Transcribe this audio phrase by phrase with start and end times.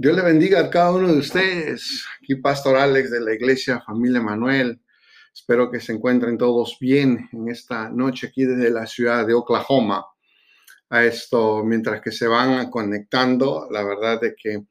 [0.00, 2.06] Dios le bendiga a cada uno de ustedes.
[2.22, 4.80] Aquí Pastor Alex de la Iglesia Familia Manuel.
[5.34, 10.06] Espero que se encuentren todos bien en esta noche aquí desde la ciudad de Oklahoma.
[10.90, 14.62] A esto, mientras que se van conectando, la verdad es que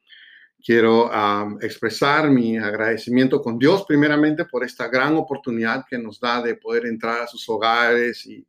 [0.64, 1.12] quiero
[1.60, 6.86] expresar mi agradecimiento con Dios primeramente por esta gran oportunidad que nos da de poder
[6.86, 8.48] entrar a sus hogares y,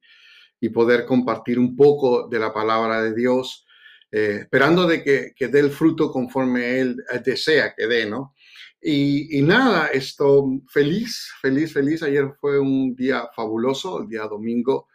[0.61, 3.65] y poder compartir un poco de la palabra de Dios
[4.11, 8.35] eh, esperando de que, que, dé el fruto conforme Él eh, desea que dé, ¿no?
[8.81, 12.03] Y, y, nada, esto, feliz, feliz, feliz.
[12.03, 14.89] Ayer fue un día fabuloso, el día domingo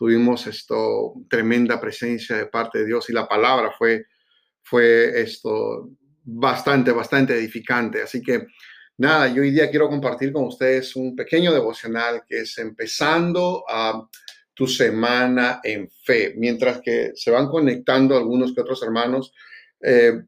[0.00, 4.06] tuvimos esto, tremenda presencia de parte de Dios y la palabra fue,
[4.62, 5.90] fue esto,
[6.22, 8.00] bastante, bastante edificante.
[8.02, 8.46] Así que
[8.96, 14.08] nada, yo hoy día quiero compartir con ustedes un pequeño devocional que es empezando a
[14.60, 16.34] tu semana en fe.
[16.36, 19.32] Mientras que se van conectando algunos que otros hermanos,
[19.80, 20.20] eh,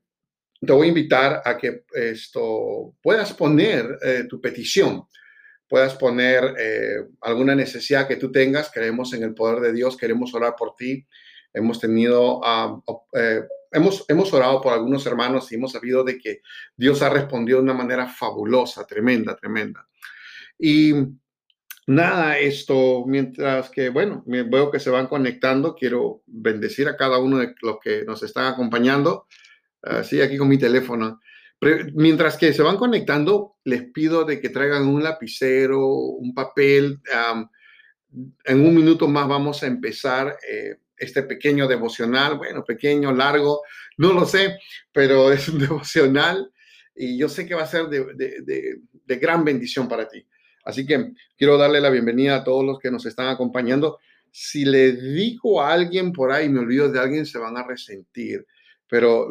[0.59, 5.07] te voy a invitar a que esto puedas poner eh, tu petición,
[5.69, 8.71] puedas poner eh, alguna necesidad que tú tengas.
[8.73, 11.07] Creemos en el poder de Dios, queremos orar por ti.
[11.53, 12.81] Hemos tenido, ah,
[13.71, 16.41] hemos, hemos orado por algunos hermanos y hemos sabido de que
[16.75, 19.87] Dios ha respondido de una manera fabulosa, tremenda, tremenda.
[20.59, 20.95] Y
[21.87, 27.39] Nada, esto, mientras que, bueno, veo que se van conectando, quiero bendecir a cada uno
[27.39, 29.27] de los que nos están acompañando.
[29.83, 31.21] Así, aquí con mi teléfono.
[31.95, 37.01] mientras que se van conectando, les pido de que traigan un lapicero, un papel.
[38.45, 42.39] en un minuto más vamos a empezar eh, este pequeño devocional.
[42.39, 43.63] Bueno, pequeño, largo,
[43.97, 44.57] no lo sé,
[44.93, 46.53] pero es un devocional
[46.95, 50.25] y yo sé que va a ser de gran bendición para ti.
[50.65, 53.99] Así que quiero darle la bienvenida a todos los que nos están acompañando.
[54.31, 58.47] Si le digo a alguien por ahí, me olvido de alguien, se van a resentir.
[58.89, 59.29] Pero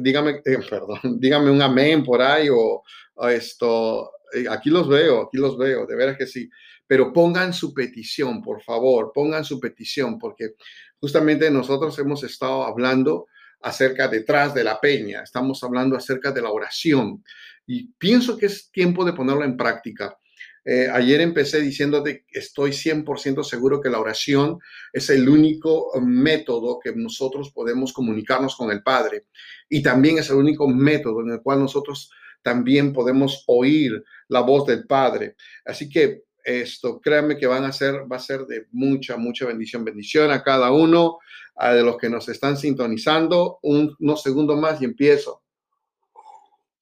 [0.00, 2.82] dígame, eh, perdón, dígame un amén por ahí o,
[3.30, 4.10] esto.
[4.32, 6.48] Eh, aquí los veo, aquí los veo, de veras que sí.
[6.86, 10.54] Pero pongan su petición, por favor, pongan su petición, porque
[11.00, 13.26] justamente nosotros hemos estado hablando
[13.60, 17.24] acerca detrás de la peña, estamos hablando acerca de la oración
[17.66, 20.16] y pienso que es tiempo de ponerlo en práctica.
[20.64, 24.58] Eh, ayer empecé diciéndote que estoy 100% seguro que la oración
[24.92, 29.26] es el único método que nosotros podemos comunicarnos con el Padre
[29.68, 32.10] y también es el único método en el cual nosotros
[32.42, 35.36] también podemos oír la voz del Padre.
[35.64, 39.84] Así que esto, créanme que van a ser, va a ser de mucha, mucha bendición.
[39.84, 41.18] Bendición a cada uno
[41.60, 43.58] de los que nos están sintonizando.
[43.62, 45.42] Un, unos segundos más y empiezo.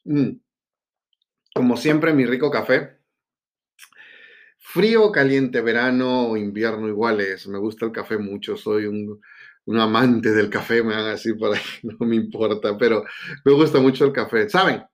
[0.05, 0.39] Mm.
[1.55, 2.97] Como siempre, mi rico café
[4.77, 7.49] Frío, caliente, verano o invierno iguales.
[7.49, 9.19] Me gusta el café mucho, soy un,
[9.81, 13.03] amante del café, me van a decir por ahí, no me importa, pero
[13.43, 14.51] me gusta mucho el café.
[14.51, 14.85] ¿Saben?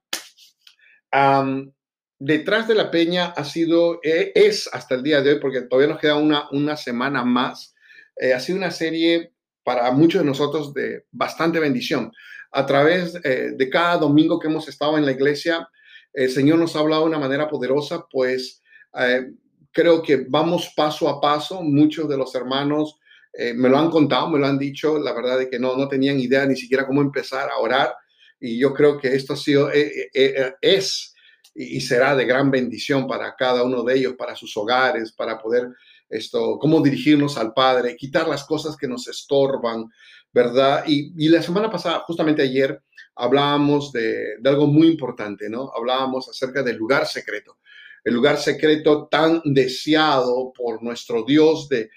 [2.17, 5.93] detrás de la peña ha sido, e, es hasta el día de hoy, porque todavía
[5.93, 7.75] nos queda una, una semana más,
[8.15, 9.33] eh, ha sido una serie
[9.65, 12.13] para muchos de nosotros de bastante bendición.
[12.53, 15.69] A través eh, de cada domingo que hemos estado en la iglesia,
[16.13, 18.63] el Señor nos ha hablado de una manera poderosa, pues
[18.97, 19.27] eh,
[19.73, 21.63] creo que vamos paso a paso.
[21.63, 22.99] Muchos de los hermanos
[23.33, 25.89] eh, me lo han contado, me lo han dicho, la verdad es que no, no
[25.89, 27.95] tenían idea ni siquiera cómo empezar a orar.
[28.39, 31.15] Y yo creo que esto ha sido, eh, eh, es
[31.55, 35.69] y será de gran bendición para cada uno de ellos, para sus hogares, para poder
[36.09, 39.87] esto, cómo dirigirnos al Padre, quitar las cosas que nos estorban,
[40.33, 40.85] ¿verdad?
[40.87, 42.83] Y, y la semana pasada, justamente ayer,
[43.15, 45.71] hablábamos de, de, algo muy importante, ¿no?
[45.77, 47.59] Hablábamos acerca del lugar secreto
[48.05, 51.91] el lugar secreto tan deseado por nuestro Dios de,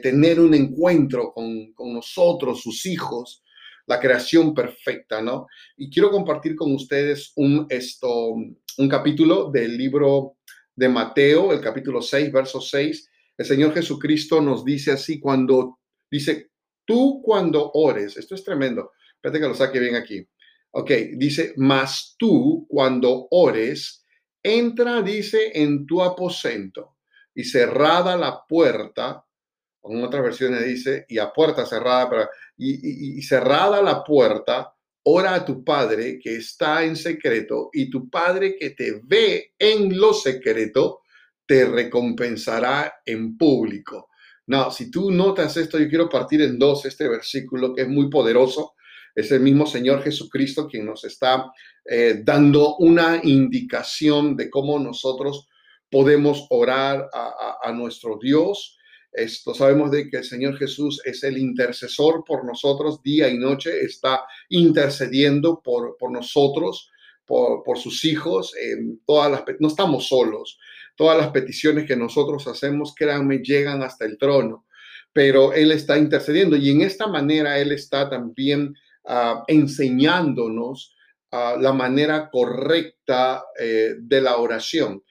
[0.00, 3.42] tener un encuentro con, nosotros, sus hijos,
[3.86, 5.46] la creación perfecta, ¿no?
[5.76, 10.36] Y quiero compartir con ustedes un, esto, un capítulo del libro
[10.74, 13.10] de Mateo, el capítulo 6, verso 6.
[13.36, 15.78] El Señor Jesucristo nos dice así cuando
[16.10, 16.50] dice,
[16.84, 20.26] tú cuando ores, esto es tremendo, espérate que lo saque bien aquí.
[20.70, 24.01] Ok, dice, mas tú cuando ores,
[24.42, 26.96] entra, dice, en tu aposento
[27.34, 29.24] y cerrada la puerta,
[29.84, 34.74] en otras versiones dice, y a puerta cerrada, y, cerrada la puerta,
[35.04, 39.98] ora a tu Padre que está en secreto y tu Padre que te ve en
[39.98, 41.00] lo secreto,
[41.46, 44.10] te recompensará en público.
[44.46, 48.08] No, si tú notas esto, yo quiero partir en dos este versículo que es muy
[48.08, 48.74] poderoso.
[49.14, 51.52] Es el mismo Señor Jesucristo quien nos está
[51.84, 55.48] eh, dando una indicación de cómo nosotros
[55.90, 58.78] podemos orar a, nuestro Dios.
[59.12, 63.84] Esto sabemos de que el Señor Jesús es el intercesor por nosotros día y noche,
[63.84, 66.90] está intercediendo por, por nosotros,
[67.26, 68.54] por, por sus hijos.
[68.56, 70.58] En todas las, no estamos solos.
[70.96, 74.66] Todas las peticiones que nosotros hacemos, créanme, llegan hasta el trono,
[75.12, 78.74] pero Él está intercediendo y en esta manera Él está también
[79.04, 80.94] uh, enseñándonos
[81.32, 85.02] la manera correcta eh, de la oración.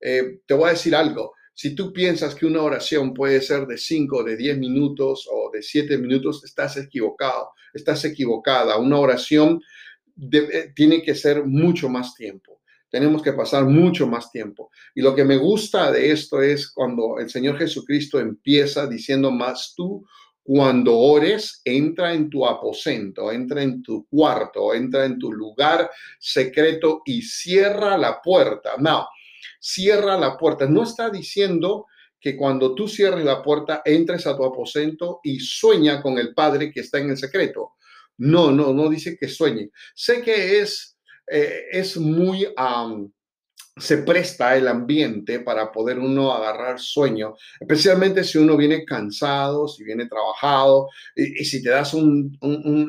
[0.00, 1.34] Eh, te voy a decir algo.
[1.54, 5.62] Si tú piensas que una oración puede ser de 5, de 10 minutos o de
[5.62, 8.76] 7 minutos, estás equivocado, estás equivocada.
[8.78, 9.60] Una oración
[10.32, 12.60] eh, tiene que ser mucho más tiempo.
[12.90, 14.70] Tenemos que pasar mucho más tiempo.
[14.94, 19.74] Y lo que me gusta de esto es cuando el Señor Jesucristo empieza diciendo más
[19.76, 20.04] tú
[20.48, 27.02] cuando ores, entra en tu aposento, entra en tu cuarto, entra en tu lugar secreto
[27.04, 28.70] y cierra la puerta.
[28.78, 29.06] No,
[29.60, 30.64] cierra la puerta.
[30.64, 31.84] No está diciendo
[32.18, 36.72] que cuando tú cierres la puerta, entres a tu aposento y sueña con el Padre
[36.72, 37.74] que está en el secreto.
[38.16, 39.68] No, no, no dice que sueñe.
[39.94, 40.96] Sé que es,
[41.30, 42.48] eh, es muy...
[43.78, 49.84] se presta el ambiente para poder uno agarrar sueño, especialmente si uno viene cansado, si
[49.84, 52.38] viene trabajado, y, si te das un,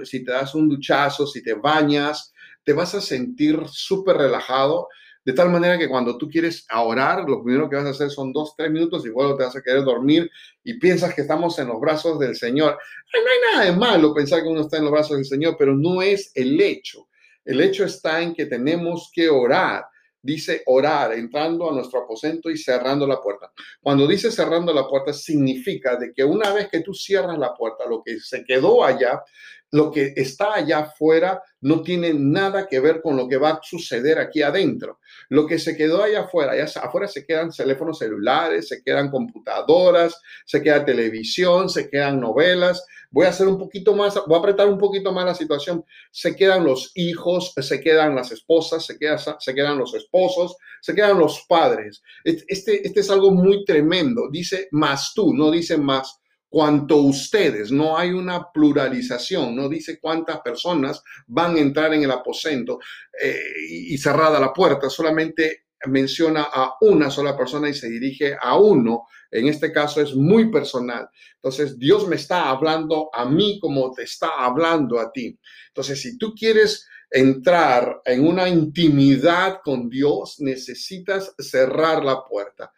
[0.03, 2.33] si te das un duchazo, si te bañas,
[2.63, 4.87] te vas a sentir súper relajado
[5.25, 8.31] de tal manera que cuando tú quieres orar, lo primero que vas a hacer son
[8.31, 10.27] dos, tres minutos y luego te vas a querer dormir
[10.63, 12.79] y piensas que estamos en los brazos del Señor.
[13.13, 15.75] No hay nada de malo pensar que uno está en los brazos del Señor, pero
[15.75, 17.09] no es el hecho.
[17.43, 19.85] El hecho está en que tenemos que orar.
[20.21, 23.51] Dice orar, entrando a nuestro aposento y cerrando la puerta.
[23.81, 27.85] Cuando dice cerrando la puerta, significa de que una vez que tú cierras la puerta,
[27.87, 29.23] lo que se quedó allá
[29.71, 33.59] lo que está allá afuera no tiene nada que ver con lo que va a
[33.61, 34.99] suceder aquí adentro.
[35.29, 40.19] Lo que se quedó allá afuera, allá afuera se quedan teléfonos celulares, se quedan computadoras,
[40.45, 42.85] se queda televisión, se quedan novelas.
[43.11, 45.83] Voy a hacer un poquito más, voy a apretar un poquito más la situación.
[46.11, 48.97] Se quedan los hijos, se quedan las esposas, se,
[49.39, 52.01] se quedan los esposos, se quedan los padres.
[52.23, 54.29] Este, este es algo muy tremendo.
[54.31, 56.18] Dice más tú, no dice más
[56.49, 62.11] cuanto ustedes, no hay una pluralización, no dice cuántas personas van a entrar en el
[62.11, 62.79] aposento
[63.21, 68.57] eh, y cerrada la puerta, solamente menciona a una sola persona y se dirige a
[68.57, 69.05] uno.
[69.31, 71.07] En este caso es muy personal.
[71.35, 75.39] Entonces, Dios me está hablando a mí como te está hablando a ti.
[75.67, 82.71] Entonces, si tú quieres entrar en una intimidad con Dios, necesitas cerrar la puerta.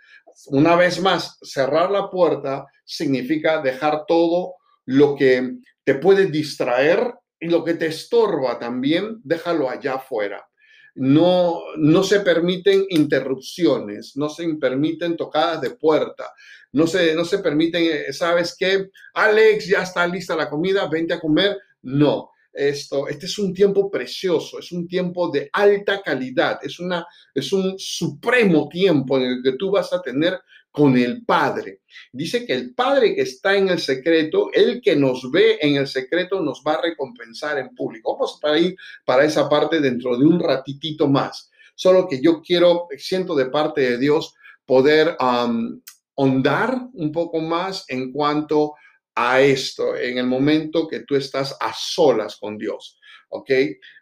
[0.48, 4.56] Una vez más, cerrar la puerta significa dejar todo
[4.86, 10.48] lo que te puede distraer y lo que te estorba también, déjalo allá afuera.
[10.94, 16.30] No, no se permiten interrupciones, no se permiten tocadas de puerta,
[16.74, 18.89] no se, no se permiten, eh, ¿sabes qué?
[19.13, 21.57] Alex, ya está lista la comida, vente a comer.
[21.83, 27.06] No, esto, este es un tiempo precioso, es un tiempo de alta calidad, es, una,
[27.33, 30.39] es un supremo tiempo en el que tú vas a tener
[30.71, 31.81] con el Padre.
[32.13, 35.88] Dice que el Padre que está en el secreto, el que nos ve en el
[35.88, 38.13] secreto, nos va a recompensar en público.
[38.13, 38.75] Vamos para ir
[39.06, 41.51] para esa parte dentro de un ratitito más.
[41.75, 44.33] Solo que yo quiero, siento de parte de Dios,
[44.65, 45.81] poder um,
[46.15, 51.73] ahondar un poco más en cuanto a esto en el momento que tú estás a
[51.73, 52.99] solas con Dios,
[53.30, 53.51] ¿ok?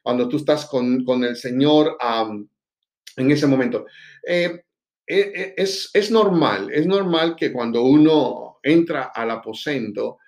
[0.04, 1.98] Cuando tú estás con, con el Señor
[3.16, 3.86] en ese momento.
[4.26, 4.64] Eh,
[5.06, 10.20] eh, eh, es, es, normal, es normal que cuando uno entra al aposento,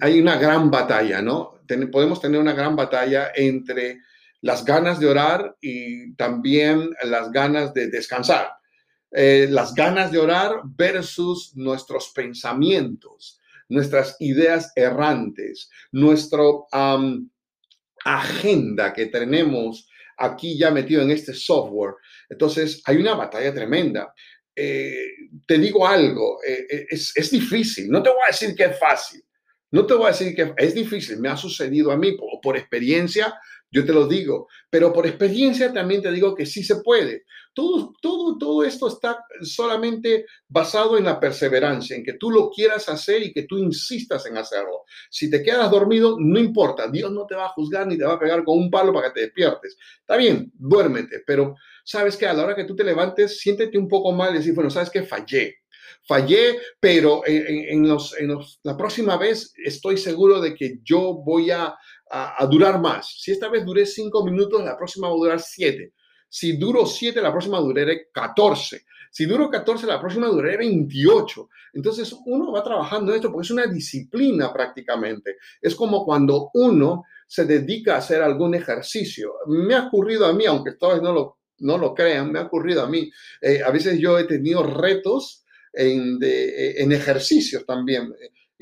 [0.00, 1.60] hay una gran batalla, ¿no?
[1.90, 4.00] podemos tener una gran batalla entre
[4.42, 8.50] las ganas de orar y también las ganas de descansar.
[9.14, 13.38] Eh, las ganas de orar versus nuestros pensamientos,
[13.68, 16.42] nuestras ideas errantes, nuestra
[18.04, 21.94] agenda que tenemos aquí ya metido en este software.
[22.28, 24.14] Entonces, hay una batalla tremenda.
[24.54, 25.08] Eh,
[25.46, 29.22] te digo algo, eh, es, difícil, no te voy a decir que es fácil,
[29.70, 33.34] no te voy a decir que es difícil, me ha sucedido a mí por experiencia,
[33.70, 37.24] yo te lo digo, pero por experiencia también te digo que sí se puede.
[37.54, 42.88] Todo, todo, todo esto está solamente basado en la perseverancia, en que tú lo quieras
[42.88, 44.84] hacer y que tú insistas en hacerlo.
[45.10, 48.14] Si te quedas dormido, no importa, Dios no te va a juzgar ni te va
[48.14, 49.76] a pegar con un palo para que te despiertes.
[50.00, 51.54] Está bien, duérmete, pero
[51.84, 54.54] sabes que a la hora que tú te levantes, siéntete un poco mal y decir,
[54.54, 55.56] bueno, sabes que fallé,
[56.06, 61.74] fallé, pero en, los, en la próxima vez estoy seguro de que yo voy a,
[62.10, 63.14] a, durar más.
[63.20, 65.92] Si esta vez duré cinco minutos, la próxima va a durar siete.
[66.34, 68.86] Si duro siete, la próxima duraré 14.
[69.10, 71.50] Si duro 14, la próxima duraré 28.
[71.74, 75.36] Entonces uno va trabajando esto porque es una disciplina prácticamente.
[75.60, 79.34] Es como cuando uno se dedica a hacer algún ejercicio.
[79.46, 82.82] Me ha ocurrido a mí, aunque todos no lo, no lo crean, me ha ocurrido
[82.82, 83.12] a mí.
[83.42, 88.10] Eh, a veces yo he tenido retos en, en ejercicios también.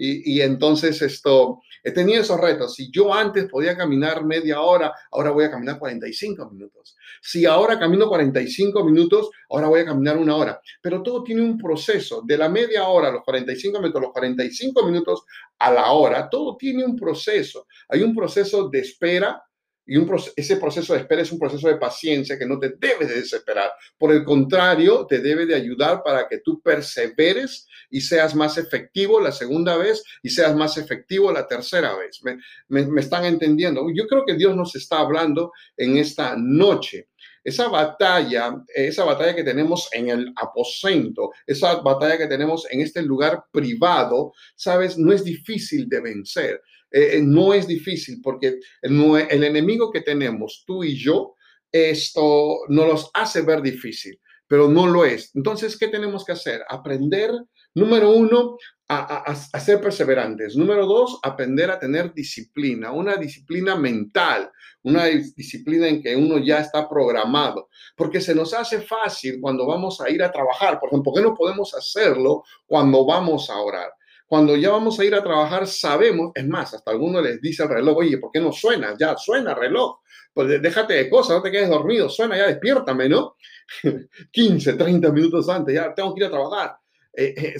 [0.02, 2.74] Y, entonces esto, he tenido esos retos.
[2.74, 6.96] Si yo antes podía caminar media hora, ahora voy a caminar 45 minutos.
[7.20, 10.60] Si ahora camino 45 minutos, ahora voy a caminar una hora.
[10.80, 12.22] Pero todo tiene un proceso.
[12.24, 15.24] De la media hora a los 45 minutos, los 45 minutos
[15.58, 17.66] a la hora, todo tiene un proceso.
[17.90, 19.42] Hay un proceso de espera,
[19.92, 19.98] y
[20.36, 23.72] ese proceso de espera es un proceso de paciencia que no te debe de desesperar.
[23.98, 29.20] Por el contrario, te debe de ayudar para que tú perseveres y seas más efectivo
[29.20, 32.20] la segunda vez y seas más efectivo la tercera vez.
[32.68, 33.84] Me están entendiendo?
[33.92, 37.08] Yo creo que Dios nos está hablando en esta noche
[37.42, 43.02] esa batalla, esa batalla que tenemos en el aposento, esa batalla que tenemos en este
[43.02, 46.62] lugar privado, sabes, no es difícil de vencer.
[46.90, 51.36] Eh, eh, no es difícil porque el, enemigo que tenemos, tú y yo,
[51.70, 55.30] esto nos los hace ver difícil, pero no lo es.
[55.34, 56.62] Entonces, ¿qué tenemos que hacer?
[56.68, 57.30] Aprender,
[57.74, 58.56] número uno,
[58.88, 60.56] a, ser perseverantes.
[60.56, 64.50] Número dos, aprender a tener disciplina, una disciplina mental,
[64.82, 70.00] una disciplina en que uno ya está programado, porque se nos hace fácil cuando vamos
[70.00, 70.80] a ir a trabajar.
[70.80, 73.92] Por ¿por qué no podemos hacerlo cuando vamos a orar?
[74.30, 77.68] Cuando ya vamos a ir a trabajar, sabemos, es más, hasta alguno les dice al
[77.68, 78.94] reloj, oye, ¿por qué no suena?
[78.96, 79.98] Ya suena reloj.
[80.32, 83.34] Pues déjate de cosas, no te quedes dormido, suena, ya despiértame, ¿no?
[84.30, 86.76] 15, 30 minutos antes, ya tengo que ir a trabajar.
[87.12, 87.54] Eh, eh,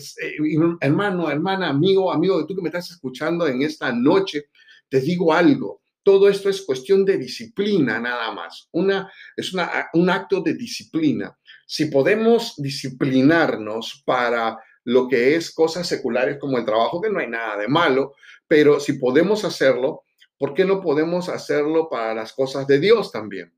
[0.80, 4.44] hermano, hermana, amigo, amigo, tú que me estás escuchando en esta noche,
[4.88, 5.82] te digo algo.
[6.04, 8.68] Todo esto es cuestión de disciplina nada más.
[8.70, 11.36] Una, es una, un acto de disciplina.
[11.66, 17.28] Si podemos disciplinarnos para lo que es cosas seculares como el trabajo, que no hay
[17.28, 18.14] nada de malo,
[18.48, 20.04] pero si podemos hacerlo,
[20.38, 23.52] ¿por qué no podemos hacerlo para las cosas de Dios también?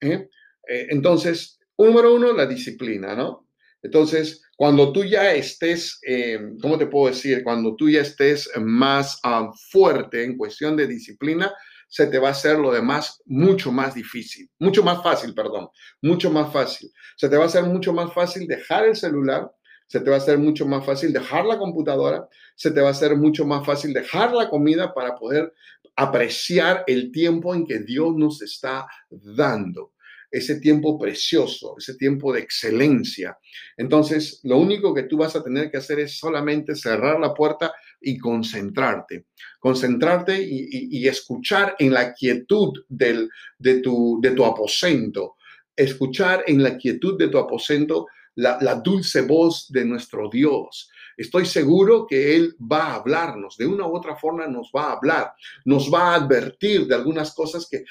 [0.00, 0.28] ¿Eh?
[0.68, 3.48] Eh, entonces, número uno, la disciplina, ¿no?
[3.82, 7.42] Entonces, cuando tú ya estés, eh, ¿cómo te puedo decir?
[7.44, 11.52] Cuando tú ya estés más ah, fuerte en cuestión de disciplina,
[11.88, 15.68] se te va a hacer lo demás mucho más difícil, mucho más fácil, perdón,
[16.02, 16.90] mucho más fácil.
[17.16, 19.50] Se te va a hacer mucho más fácil dejar el celular,
[19.86, 22.92] se te va a hacer mucho más fácil dejar la computadora, se te va a
[22.92, 25.52] hacer mucho más fácil dejar la comida para poder
[25.94, 29.92] apreciar el tiempo en que Dios nos está dando
[30.30, 33.38] ese tiempo precioso, ese tiempo de excelencia.
[33.76, 37.72] Entonces, lo único que tú vas a tener que hacer es solamente cerrar la puerta
[38.00, 39.26] y concentrarte.
[39.58, 45.36] Concentrarte y, escuchar en la quietud del, de, tu, de tu aposento.
[45.74, 50.90] Escuchar en la quietud de tu aposento la, dulce voz de nuestro Dios.
[51.16, 54.92] Estoy seguro que Él va a hablarnos, de una u otra forma nos va a
[54.92, 55.32] hablar,
[55.64, 57.84] nos va a advertir de algunas cosas que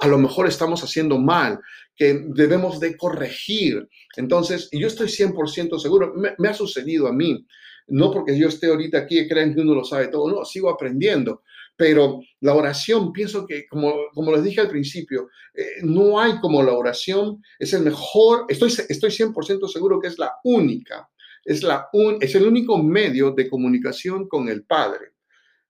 [0.00, 1.58] a lo mejor estamos haciendo mal,
[1.96, 3.88] que debemos de corregir.
[4.16, 7.46] Entonces, yo estoy 100% seguro, me, ha sucedido a mí,
[7.88, 11.42] no porque yo esté ahorita aquí creen que uno lo sabe todo, no, sigo aprendiendo,
[11.76, 16.62] pero la oración, pienso que, como, como les dije al principio, eh, no hay como
[16.62, 21.08] la oración, es el mejor, estoy, estoy 100% seguro que es la única,
[21.44, 25.12] es, la un, es el único medio de comunicación con el Padre.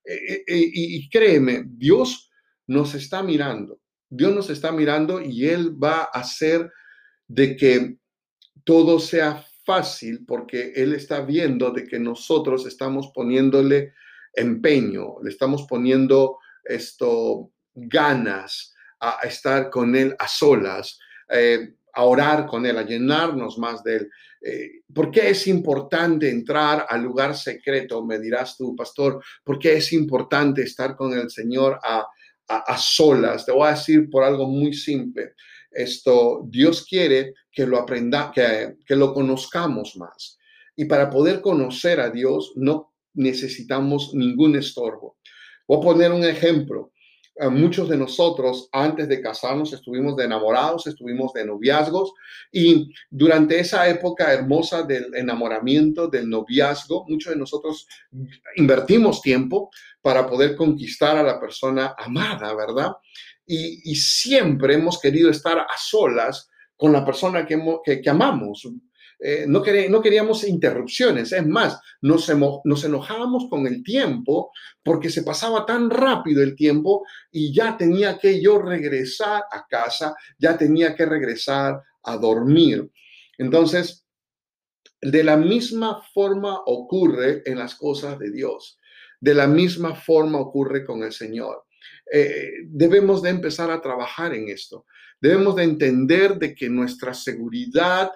[0.04, 2.30] Eh, eh, y créeme, Dios
[2.66, 6.70] nos está mirando, Dios nos está mirando y Él va a hacer
[7.28, 7.96] de que
[8.64, 13.92] todo sea fácil porque Él está viendo de que nosotros estamos poniéndole
[14.32, 20.98] empeño, le estamos poniendo esto, ganas a estar con Él a solas,
[21.28, 24.10] eh, a orar con Él, a llenarnos más de Él.
[24.40, 28.04] Eh, ¿Por qué es importante entrar al lugar secreto?
[28.04, 32.06] Me dirás tú, pastor, ¿por qué es importante estar con el Señor a,
[32.48, 33.44] a, solas?
[33.44, 35.34] Te voy a decir por algo muy simple.
[35.70, 40.38] Esto, Dios quiere que lo aprenda, que, que lo conozcamos más.
[40.76, 45.16] Y para poder conocer a Dios, no necesitamos ningún estorbo.
[45.66, 46.92] Voy a poner un ejemplo.
[47.50, 52.12] Muchos de nosotros antes de casarnos estuvimos de enamorados, estuvimos de noviazgos
[52.52, 57.86] y durante esa época hermosa del enamoramiento, del noviazgo, muchos de nosotros
[58.56, 59.70] invertimos tiempo
[60.02, 62.92] para poder conquistar a la persona amada, ¿verdad?
[63.46, 67.58] Y, siempre hemos querido estar a solas con la persona que,
[68.02, 68.68] que amamos.
[69.24, 71.32] Eh, no, queríamos interrupciones.
[71.32, 72.28] Es más, nos,
[72.64, 74.50] nos enojábamos con el tiempo
[74.82, 80.16] porque se pasaba tan rápido el tiempo y ya tenía que yo regresar a casa,
[80.38, 82.90] ya tenía que regresar a dormir.
[83.38, 84.04] Entonces,
[85.00, 88.80] de la misma forma ocurre en las cosas de Dios.
[89.20, 91.64] De la misma forma ocurre con el Señor.
[92.12, 94.86] Eh, debemos de empezar a trabajar en esto.
[95.20, 98.10] Debemos de entender de que nuestra seguridad,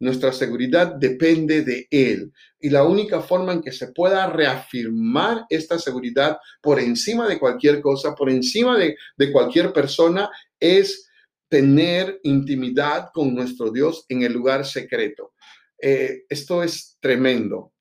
[0.00, 2.32] nuestra seguridad depende de Él.
[2.58, 7.80] Y la única forma en que se pueda reafirmar esta seguridad por encima de cualquier
[7.80, 8.96] cosa, por encima de,
[9.32, 11.08] cualquier persona, es
[11.48, 15.34] tener intimidad con nuestro Dios en el lugar secreto.
[15.80, 17.72] Eh, esto es tremendo.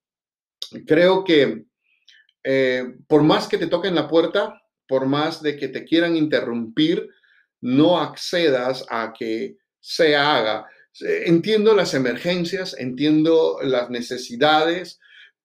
[0.85, 1.65] Creo que
[2.43, 7.07] eh, por más que te toquen la puerta, por más de que te quieran interrumpir,
[7.61, 10.65] no accedas a que se haga.
[11.01, 14.99] Entiendo las emergencias, entiendo las necesidades,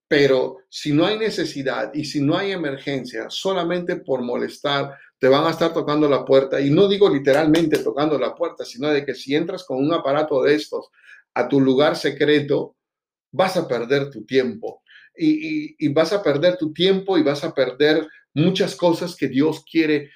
[0.09, 5.47] pero si no hay necesidad y si no hay emergencia, solamente por molestar, te van
[5.47, 6.61] a estar tocando la puerta.
[6.61, 10.43] Y no digo literalmente tocando la puerta, sino de que si entras con un aparato
[10.43, 10.91] de estos
[11.35, 12.77] a tu lugar secreto,
[13.33, 14.83] vas a perder tu tiempo.
[15.17, 20.11] Y, vas a perder tu tiempo y vas a perder muchas cosas que Dios quiere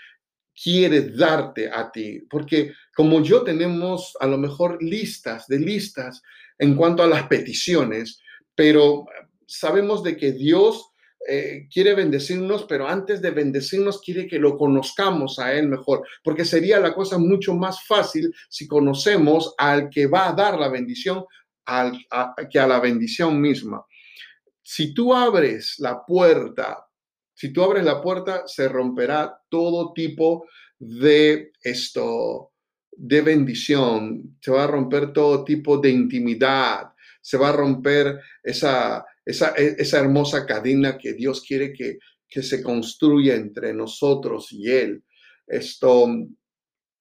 [0.60, 6.20] quiere darte a ti, porque como yo tenemos a lo mejor listas de listas
[6.58, 8.20] en cuanto a las peticiones,
[8.56, 9.06] pero
[9.46, 10.90] sabemos de que Dios
[11.28, 16.44] eh, quiere bendecirnos, pero antes de bendecirnos quiere que lo conozcamos a Él mejor, porque
[16.44, 21.24] sería la cosa mucho más fácil si conocemos al que va a dar la bendición
[21.66, 22.04] al,
[22.50, 23.86] que a la bendición misma.
[24.60, 26.84] Si tú abres la puerta,
[27.32, 30.46] si tú abres la puerta, se romperá todo tipo
[30.80, 32.50] de esto,
[32.98, 39.04] de bendición, se va a romper todo tipo de intimidad, se va a romper esa,
[39.24, 44.68] esa, e, esa hermosa cadena que Dios quiere que, que se construya entre nosotros y
[44.68, 45.04] Él.
[45.46, 46.08] Esto,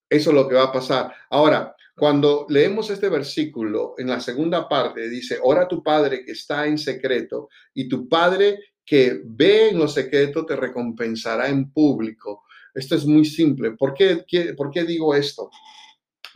[0.07, 1.13] eso es lo que va a pasar.
[1.31, 6.67] Ahora, cuando leemos este versículo en la segunda parte, dice, ora tu Padre que está
[6.67, 12.43] en secreto y tu Padre que ve en lo secreto te recompensará en público.
[12.71, 13.71] Esto es muy simple.
[13.71, 14.23] ¿Por qué,
[14.55, 15.49] por qué digo esto?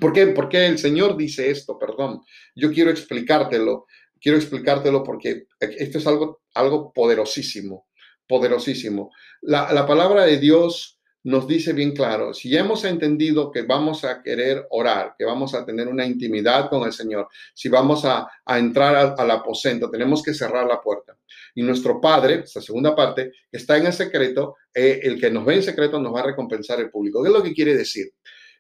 [0.02, 1.80] ¿Por qué, ¿Por qué el Señor dice esto?
[1.80, 2.22] Perdón,
[2.56, 3.86] yo quiero explicártelo
[4.22, 7.88] quiero explicártelo porque esto es algo, algo poderosísimo,
[8.28, 9.12] poderosísimo.
[9.42, 14.24] La, la palabra de Dios nos dice bien claro, si hemos entendido que vamos a
[14.24, 18.96] querer orar, que vamos a tener una intimidad con el Señor, si vamos a, entrar
[18.96, 21.18] al, aposento, tenemos que cerrar la puerta.
[21.54, 25.56] Y nuestro Padre, esta segunda parte, está en el secreto, eh, el que nos ve
[25.56, 27.22] en secreto nos va a recompensar el público.
[27.22, 28.08] ¿Qué es lo que quiere decir?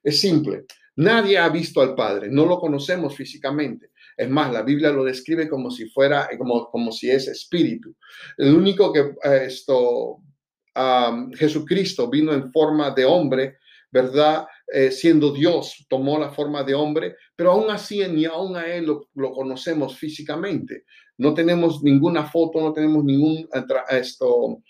[0.03, 0.65] Es simple.
[1.01, 3.89] Nadie ha visto al Padre, no lo conocemos físicamente.
[4.15, 7.95] Es más, la Biblia lo describe como si fuera, como, como si es espíritu.
[8.37, 10.17] El único que eh, esto,
[11.33, 13.57] Jesucristo vino en forma de hombre,
[13.89, 14.45] ¿verdad?
[14.71, 18.85] Eh, siendo Dios, tomó la forma de hombre, pero aún así ni aún a Él
[18.85, 20.85] lo, lo, conocemos físicamente.
[21.17, 23.49] No tenemos ninguna foto, no tenemos ningún
[23.89, 24.61] esto,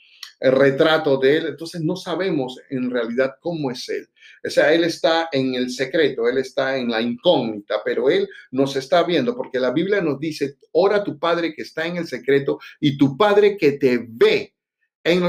[0.42, 4.10] el retrato de él, entonces no sabemos en realidad cómo es él.
[4.44, 8.76] O sea, él está en el secreto, él está en la incógnita, pero él nos
[8.76, 12.60] está viendo porque la Biblia nos dice, ora tu Padre que está en el secreto
[12.80, 14.56] y tu Padre que te ve,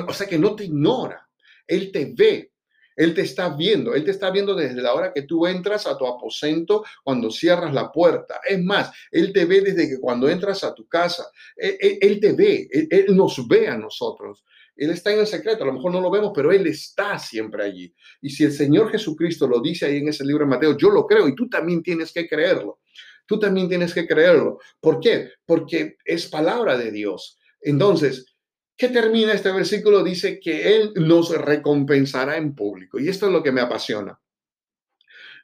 [0.08, 1.28] o sea, que no te ignora,
[1.66, 2.48] él te ve.
[2.94, 5.96] Él te está viendo, Él te está viendo desde la hora que tú entras a
[5.96, 8.40] tu aposento, cuando cierras la puerta.
[8.46, 11.24] Es más, Él te ve desde que cuando entras a tu casa,
[11.56, 14.44] Él, te ve, él, nos ve a nosotros.
[14.76, 17.64] Él está en el secreto, a lo mejor no lo vemos, pero Él está siempre
[17.64, 17.94] allí.
[18.20, 21.06] Y si el Señor Jesucristo lo dice ahí en ese libro de Mateo, yo lo
[21.06, 22.80] creo y tú también tienes que creerlo.
[23.26, 24.58] Tú también tienes que creerlo.
[24.80, 25.30] ¿Por qué?
[25.46, 27.38] Porque es palabra de Dios.
[27.60, 28.34] Entonces,
[28.76, 30.02] ¿qué termina este versículo?
[30.02, 32.98] Dice que Él nos recompensará en público.
[32.98, 34.18] Y esto es lo que me apasiona.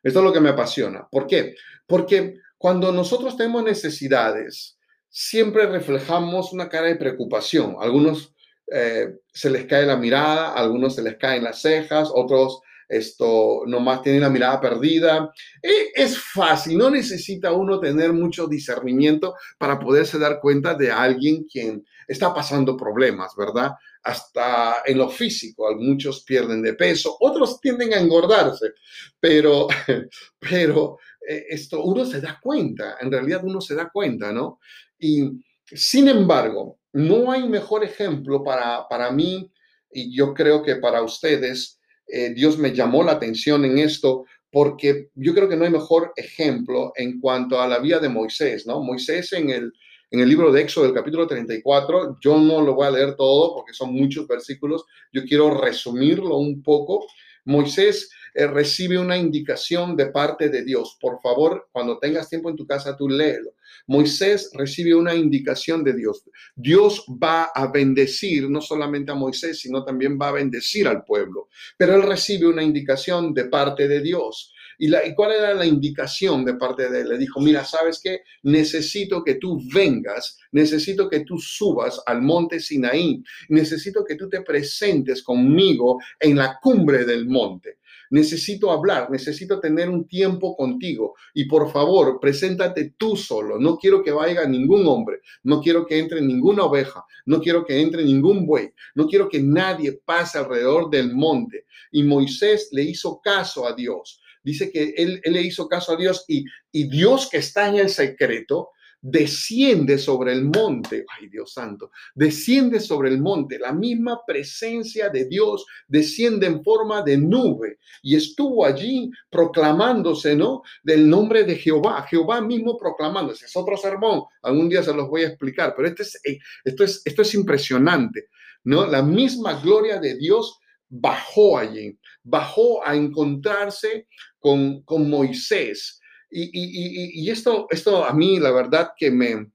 [0.03, 1.07] Esto es lo que me apasiona.
[1.11, 1.55] ¿Por qué?
[1.87, 7.77] Porque cuando nosotros tenemos necesidades, siempre reflejamos una cara de preocupación.
[7.81, 8.35] Algunos
[8.73, 14.03] eh, se les cae la mirada, algunos se les caen las cejas, otros esto nomás
[14.03, 15.31] tienen la mirada perdida.
[15.63, 21.45] E, es fácil, no necesita uno tener mucho discernimiento para poderse dar cuenta de alguien
[21.45, 23.73] quien está pasando problemas, ¿verdad?
[24.03, 28.73] Hasta en lo físico, muchos pierden de peso, otros tienden a engordarse,
[29.21, 29.69] pero,
[30.41, 30.97] pero
[31.29, 34.61] eh, esto uno se da cuenta, en realidad uno se da cuenta, ¿no?
[34.99, 35.31] Y
[35.67, 39.53] sin embargo, no hay mejor ejemplo para, para mí
[39.93, 41.79] y yo creo que para ustedes.
[42.11, 46.13] Eh, Dios me llamó la atención en esto porque yo creo que no hay mejor
[46.17, 48.83] ejemplo en cuanto a la vida de Moisés, ¿no?
[48.83, 49.73] Moisés en el,
[50.11, 53.55] en el libro de Éxodo del capítulo 34, yo no lo voy a leer todo
[53.55, 57.07] porque son muchos versículos, yo quiero resumirlo un poco.
[57.45, 60.97] Moisés eh, recibe una indicación de parte de Dios.
[61.01, 63.55] Por favor, cuando tengas tiempo en tu casa, tú léelo.
[63.89, 66.23] Moisés recibe una indicación de Dios.
[66.55, 71.49] Dios va a bendecir no solamente a Moisés, sino también va a bendecir al pueblo.
[71.77, 74.53] Pero él recibe una indicación de parte de Dios.
[74.79, 77.09] ¿Y, la, ¿Y cuál era la indicación de parte de él?
[77.09, 78.21] Le dijo, mira, ¿sabes qué?
[78.45, 84.43] Necesito que tú vengas, necesito que tú subas al monte Sinaí, necesito que tú te
[84.43, 87.79] presentes conmigo en la cumbre del monte.
[88.11, 91.15] Necesito hablar, necesito tener un tiempo contigo.
[91.35, 93.59] Y por favor, preséntate tú solo.
[93.59, 97.81] No quiero que vaya ningún hombre, no quiero que entre ninguna oveja, no quiero que
[97.81, 101.67] entre ningún buey, no quiero que nadie pase alrededor del monte.
[101.93, 104.21] Y Moisés le hizo caso a Dios.
[104.43, 107.89] Dice que él, le hizo caso a Dios y, y Dios que está en el
[107.91, 115.09] secreto, desciende sobre el monte, ay Dios santo, desciende sobre el monte, la misma presencia
[115.09, 120.63] de Dios desciende en forma de nube y estuvo allí proclamándose, ¿no?
[120.83, 125.23] Del nombre de Jehová, Jehová mismo proclamándose, es otro sermón, algún día se los voy
[125.23, 128.29] a explicar, pero este es, eh, esto, es, esto es impresionante,
[128.65, 128.87] ¿no?
[128.87, 130.59] La misma gloria de Dios
[130.89, 134.09] bajó allí, bajó a encontrarse
[134.39, 135.98] con, con Moisés.
[136.31, 139.51] Y, esto, esto a mí, la verdad, que me,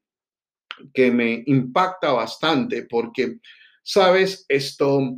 [0.93, 3.38] que me impacta bastante porque,
[3.83, 5.17] sabes, esto,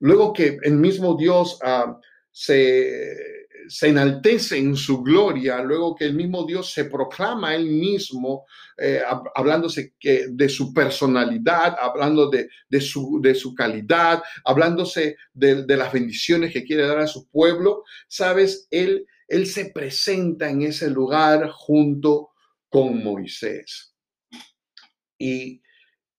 [0.00, 1.94] luego que el mismo Dios uh,
[2.30, 7.66] se se enaltece en su gloria, luego que el mismo Dios se proclama a él
[7.66, 8.44] mismo,
[8.76, 9.00] eh,
[9.34, 12.48] hablándose que, de su personalidad, hablando de,
[12.80, 18.66] su, de su calidad, hablándose de, las bendiciones que quiere dar a su pueblo, sabes,
[18.70, 22.30] él, él se presenta en ese lugar junto
[22.68, 23.94] con Moisés.
[25.18, 25.62] Y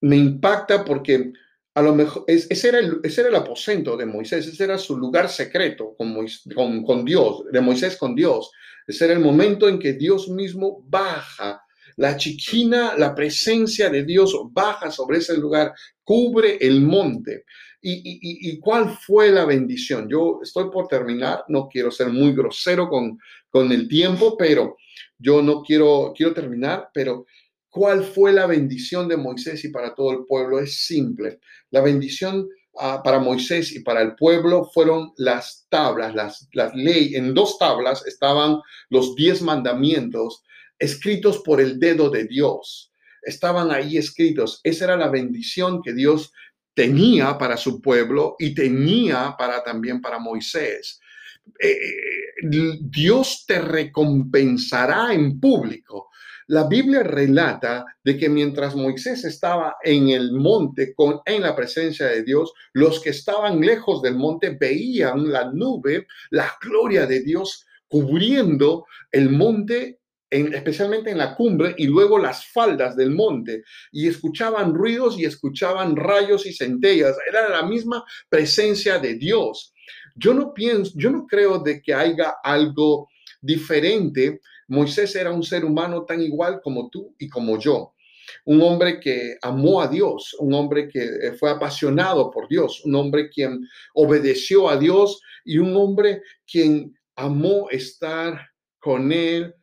[0.01, 1.33] me impacta porque
[1.73, 4.97] a lo mejor ese, era el, ese era el aposento de Moisés, ese era su
[4.97, 6.15] lugar secreto con,
[6.55, 8.49] con, con, Dios, de Moisés con Dios.
[8.87, 11.64] Ese era el momento en que Dios mismo baja,
[11.97, 17.45] la chiquina, la presencia de Dios baja sobre ese lugar, cubre el monte.
[17.81, 20.09] ¿Y, y, y cuál fue la bendición?
[20.09, 24.77] Yo estoy por terminar, no quiero ser muy grosero con, con el tiempo, pero
[25.17, 27.25] yo no quiero, quiero terminar, pero
[27.75, 30.59] ¿Cuál fue la bendición de Moisés y para todo el pueblo?
[30.59, 31.41] Es simple.
[31.71, 32.47] La bendición
[32.79, 37.19] ah, para Moisés y para el pueblo fueron las tablas, las, las leyes.
[37.19, 40.41] En dos tablas estaban los diez mandamientos
[40.79, 42.91] escritos por el dedo de Dios.
[43.21, 44.61] Estaban ahí escritos.
[44.63, 46.31] Esa era la bendición que Dios
[46.73, 50.99] tenía para su pueblo y tenía para también para Moisés.
[51.59, 56.09] Eh, eh, Dios te recompensará en público.
[56.47, 62.07] La Biblia relata de que mientras Moisés estaba en el monte con, en la presencia
[62.07, 67.65] de Dios, los que estaban lejos del monte veían la nube, la gloria de Dios
[67.87, 74.73] cubriendo el monte especialmente en la cumbre y luego las faldas del monte, y escuchaban
[74.73, 77.15] ruidos y escuchaban rayos y centellas.
[77.27, 79.73] Era la misma presencia de Dios.
[80.15, 83.09] Yo no pienso, yo no creo de que haya algo
[83.41, 87.93] diferente Moisés era un ser humano tan igual como tú y como yo.
[88.45, 92.95] Un hombre que amó a Dios, un hombre que eh, fue apasionado por Dios, un
[92.95, 99.53] hombre quien obedeció a Dios y un hombre quien amó estar con él,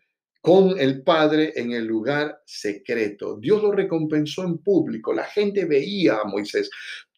[0.42, 3.36] con el Padre en el lugar secreto.
[3.38, 6.68] Dios lo recompensó en público, la gente veía a Moisés.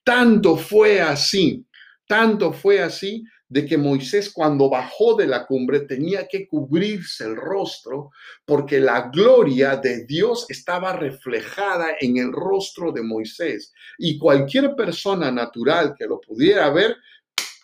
[0.04, 1.66] Tanto fue así,
[2.06, 7.36] tanto fue así de que Moisés cuando bajó de la cumbre tenía que cubrirse el
[7.36, 8.10] rostro
[8.44, 15.30] porque la gloria de Dios estaba reflejada en el rostro de Moisés y cualquier persona
[15.30, 16.96] natural que lo pudiera ver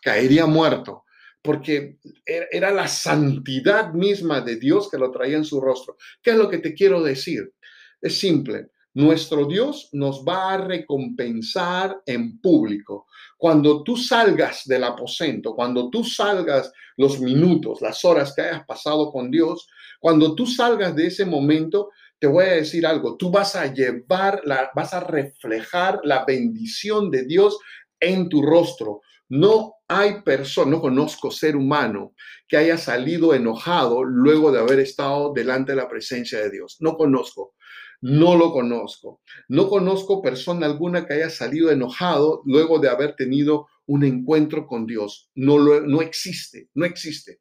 [0.03, 1.05] caería muerto
[1.43, 5.97] porque era la santidad misma de Dios que lo traía en su rostro.
[6.23, 7.55] ¿Qué es lo que te quiero decir?
[8.01, 8.69] Es simple.
[8.93, 13.07] Nuestro Dios nos va a recompensar en público.
[13.39, 19.13] Cuando tú salgas del aposento, cuando tú salgas los minutos, las horas que hayas pasado
[19.13, 19.69] con Dios,
[20.01, 24.43] cuando tú salgas de ese momento, te voy a decir algo, tú vas a llevar,
[24.75, 27.59] vas a reflejar la bendición de Dios
[28.01, 29.01] en tu rostro.
[29.29, 32.15] No hay persona, no conozco ser humano
[32.47, 36.77] que haya salido enojado luego de haber estado delante de la presencia de Dios.
[36.79, 37.55] No conozco.
[38.01, 39.21] No lo conozco.
[39.49, 44.87] No conozco persona alguna que haya salido enojado luego de haber tenido un encuentro con
[44.87, 45.29] Dios.
[45.35, 47.41] No, lo, no existe, no existe.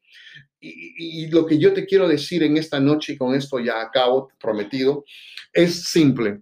[0.59, 3.79] Y, y, lo que yo te quiero decir en esta noche, y con esto ya
[3.79, 5.05] acabo, prometido,
[5.53, 6.41] es simple.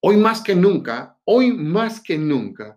[0.00, 2.76] Hoy más que nunca, hoy más que nunca,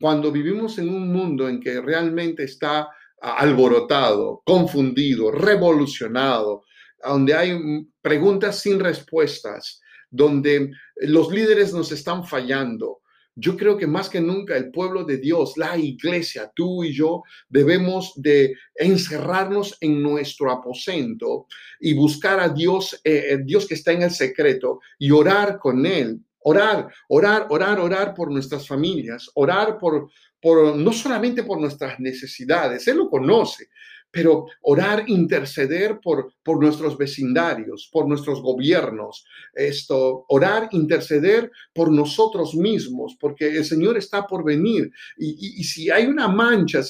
[0.00, 2.88] cuando vivimos en un mundo en que realmente está
[3.20, 6.64] alborotado, confundido, revolucionado,
[7.02, 13.00] donde hay preguntas sin respuestas, donde los líderes nos están fallando,
[13.40, 17.22] yo creo que más que nunca el pueblo de Dios, la iglesia, tú y yo,
[17.48, 21.46] debemos de encerrarnos en nuestro aposento
[21.78, 25.86] y buscar a Dios, eh, eh, Dios que está en el secreto y orar con
[25.86, 26.20] Él.
[26.50, 30.08] Orar, orar, orar, orar por nuestras familias, orar por,
[30.40, 33.68] por no solamente por nuestras necesidades, Él lo conoce,
[34.10, 42.54] pero orar, interceder por, por nuestros vecindarios, por nuestros gobiernos, esto, orar, interceder por nosotros
[42.54, 44.90] mismos, porque el Señor está por venir.
[45.18, 46.80] Y, si hay una mancha,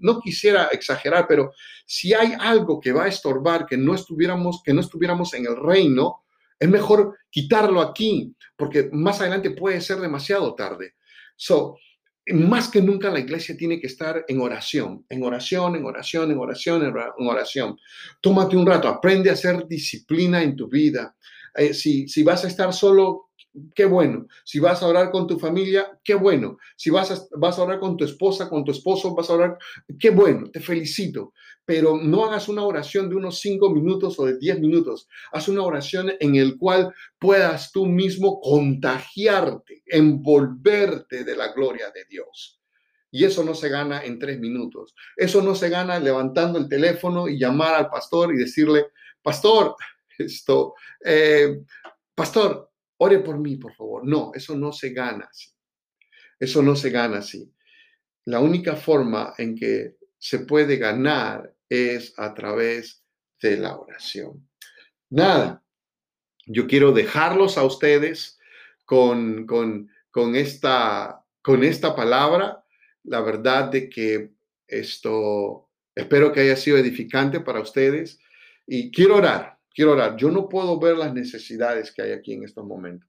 [0.00, 1.52] no quisiera exagerar, pero
[1.84, 5.56] si hay algo que va a estorbar que no estuviéramos, que no estuviéramos en el
[5.56, 6.22] reino,
[6.58, 10.94] es mejor quitarlo aquí, porque más adelante puede ser demasiado tarde.
[11.36, 11.76] So,
[12.34, 16.38] más que nunca la iglesia tiene que estar en oración, en oración, en oración, en
[16.38, 17.78] oración, en oración.
[18.20, 21.16] Tómate un rato, aprende a hacer disciplina en tu vida.
[21.54, 23.27] Eh, si, si vas a estar solo,
[23.74, 24.26] qué bueno.
[24.44, 26.58] Si vas a orar con tu familia, qué bueno.
[26.76, 29.58] Si vas a, vas a orar con tu esposa, con tu esposo, vas a orar,
[29.98, 31.32] qué bueno, te felicito.
[31.64, 35.08] Pero no hagas una oración de unos cinco minutos o de diez minutos.
[35.32, 42.04] Haz una oración en el cual puedas tú mismo contagiarte, envolverte de la gloria de
[42.08, 42.58] Dios.
[43.10, 44.94] Y eso no se gana en tres minutos.
[45.16, 48.86] Eso no se gana levantando el teléfono y llamar al pastor y decirle,
[49.22, 49.76] pastor,
[50.18, 51.60] esto, eh,
[52.14, 52.67] pastor,
[52.98, 54.06] ore por mí, por favor.
[54.06, 55.50] No, eso no se gana así.
[56.38, 57.52] Eso no se gana así.
[58.24, 63.04] La única forma en que se puede ganar es a través
[63.40, 64.48] de la oración.
[65.10, 65.62] Nada,
[66.46, 68.38] yo quiero dejarlos a ustedes
[68.84, 72.64] con, con, con, esta, con esta palabra.
[73.04, 74.32] La verdad de que
[74.66, 78.20] esto espero que haya sido edificante para ustedes
[78.66, 80.16] y quiero orar quiero orar.
[80.16, 83.08] Yo no puedo ver las necesidades que hay aquí en estos momentos.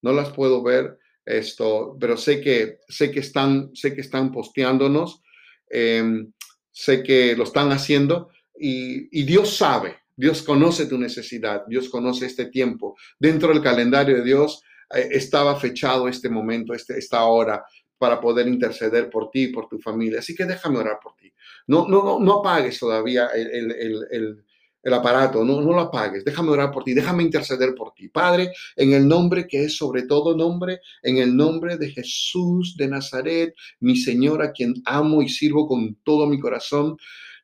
[0.00, 5.20] No las puedo ver esto, pero sé que sé que están sé que están posteándonos,
[5.68, 6.32] em,
[6.70, 12.46] sé que lo están haciendo y, Dios sabe, Dios conoce tu necesidad, Dios conoce este
[12.46, 12.96] tiempo.
[13.18, 14.62] Dentro del calendario de Dios
[14.94, 17.64] eh, estaba fechado este momento, este, esta hora
[17.98, 20.20] para poder interceder por ti y por tu familia.
[20.20, 21.32] Así que déjame orar por ti.
[21.66, 24.44] No, no, no, no apagues todavía el, el, el,
[24.82, 28.08] el aparato, no, no lo apagues, déjame orar por ti, déjame interceder por ti.
[28.08, 32.88] Padre, en el nombre que es sobre todo nombre, en el nombre de Jesús de
[32.88, 36.96] Nazaret, mi Señor, a quien amo y sirvo con todo mi corazón,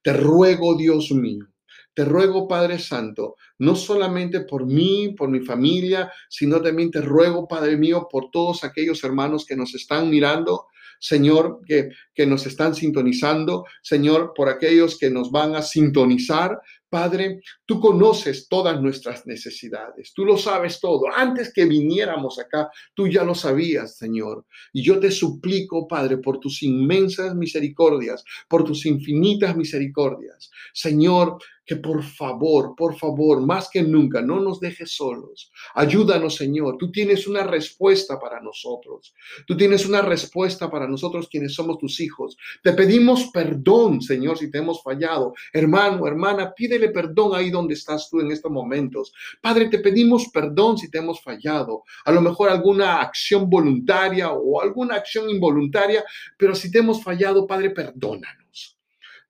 [0.03, 1.47] te ruego, Dios mío,
[1.95, 7.47] te ruego, Padre Santo, no solamente por mí, por mi familia, sino también te ruego,
[7.49, 10.67] Padre mío, por todos aquellos hermanos que nos están mirando,
[10.99, 16.61] Señor, que, que nos están sintonizando, Señor, por aquellos que nos van a sintonizar,
[16.95, 21.07] Padre, tú conoces todas nuestras necesidades, tú lo sabes todo.
[21.13, 24.47] Antes que viniéramos acá, tú ya lo sabías, Señor.
[24.73, 30.53] Y yo te suplico, Padre, por tus inmensas misericordias, por tus infinitas misericordias.
[30.73, 35.51] Señor, que por favor, por favor, más que nunca, no nos dejes solos.
[35.75, 36.77] Ayúdanos, Señor.
[36.79, 39.15] Tú tienes una respuesta para nosotros.
[39.47, 42.37] Tú tienes una respuesta para nosotros quienes somos tus hijos.
[42.63, 45.35] Te pedimos perdón, Señor, si te hemos fallado.
[45.53, 49.13] Hermano, hermana, pídele perdón ahí donde estás tú en estos momentos.
[49.41, 51.85] Padre, te pedimos perdón si te hemos fallado.
[52.05, 56.05] A lo mejor alguna acción voluntaria o alguna acción involuntaria,
[56.37, 58.44] pero si te hemos fallado, Padre, perdónanos.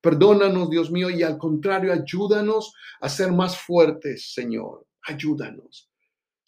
[0.05, 4.87] Perdónanos, Dios mío, y al contrario, ayúdanos a ser más fuertes, Señor.
[5.01, 5.91] Ayúdanos.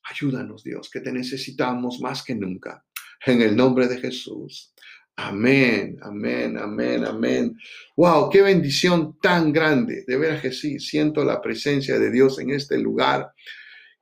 [0.03, 2.85] Ayúdanos, Dios, que te necesitamos más que nunca.
[3.25, 4.75] En el nombre de Jesús.
[5.17, 7.57] Amén, amén, amén, amén.
[7.97, 10.05] Wow, qué bendición tan grande.
[10.07, 13.33] De veras que sí, siento la presencia de Dios en este lugar.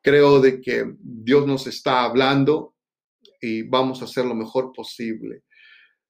[0.03, 2.75] Creo de que Dios nos está hablando
[3.41, 5.45] y vamos a hacer lo mejor posible.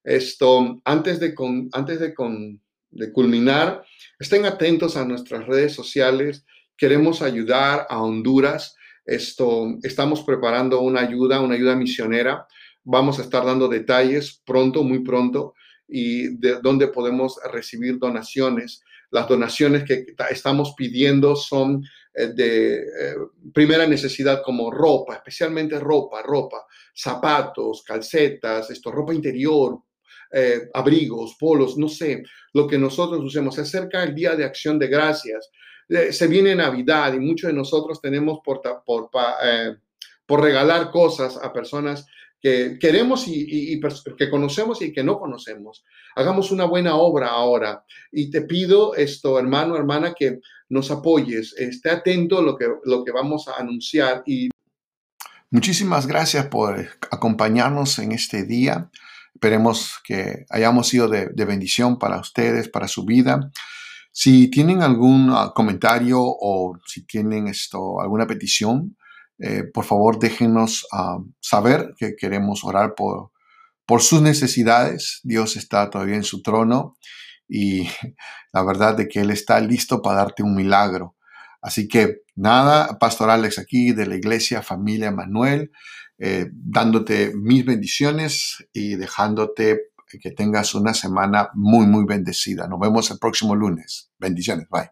[0.03, 2.64] Esto, antes de, con, antes de, con,
[2.95, 3.85] de culminar,
[4.19, 6.45] estén atentos a nuestras redes sociales.
[6.77, 8.77] Queremos ayudar a Honduras.
[9.05, 12.47] Esto, estamos preparando una ayuda, una ayuda misionera.
[12.85, 15.55] Vamos a estar dando detalles pronto, muy pronto,
[15.89, 18.83] y de dónde podemos recibir donaciones.
[19.11, 23.15] Las donaciones que estamos pidiendo son eh, de eh,
[23.53, 29.81] primera necesidad como ropa, especialmente ropa, ropa, zapatos, calcetas, esto, ropa interior,
[30.33, 33.55] eh, abrigos, polos, no sé, lo que nosotros usemos.
[33.55, 35.51] Se acerca el Día de Acción de Gracias.
[35.89, 39.11] Eh, se viene Navidad y muchos de nosotros tenemos por, por,
[39.43, 39.77] eh,
[40.27, 42.07] por regalar cosas a personas
[42.45, 43.81] que queremos y,
[44.19, 45.83] que conocemos y que no conocemos.
[46.15, 47.87] Hagamos una buena obra ahora.
[48.13, 51.55] Y te pido esto, hermano, hermana, que nos apoyes.
[51.57, 54.23] Esté atento a lo que, lo que vamos a anunciar.
[54.27, 54.51] Y
[55.51, 58.91] muchísimas gracias por acompañarnos en este día.
[59.35, 63.51] Esperemos que hayamos sido de, bendición para ustedes, para su vida.
[64.13, 68.97] Si tienen algún ah, comentario o si tienen esto, alguna petición,
[69.39, 73.33] eh, por favor déjenos ah, saber que queremos orar por,
[73.87, 75.21] por sus necesidades.
[75.25, 76.97] Dios está todavía en su trono
[77.49, 77.89] y
[78.53, 81.17] la verdad de que Él está listo para darte un milagro.
[81.61, 85.73] Así que nada, Pastor Alex aquí de la Iglesia Familia Manuel,
[86.27, 92.67] eh, dándote mis bendiciones y dejándote que tengas una semana muy, muy bendecida.
[92.67, 94.11] Nos vemos el próximo lunes.
[94.19, 94.67] Bendiciones.
[94.71, 94.91] Bye.